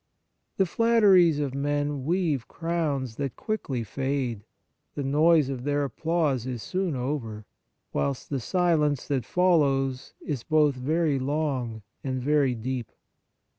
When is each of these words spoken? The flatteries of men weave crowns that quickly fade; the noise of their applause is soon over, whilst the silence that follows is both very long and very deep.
The 0.57 0.65
flatteries 0.65 1.37
of 1.37 1.53
men 1.53 2.05
weave 2.05 2.47
crowns 2.47 3.17
that 3.17 3.35
quickly 3.35 3.83
fade; 3.83 4.41
the 4.95 5.03
noise 5.03 5.47
of 5.47 5.63
their 5.63 5.83
applause 5.83 6.47
is 6.47 6.63
soon 6.63 6.95
over, 6.95 7.45
whilst 7.93 8.31
the 8.31 8.39
silence 8.39 9.07
that 9.09 9.25
follows 9.25 10.15
is 10.19 10.41
both 10.41 10.73
very 10.73 11.19
long 11.19 11.83
and 12.03 12.19
very 12.19 12.55
deep. 12.55 12.91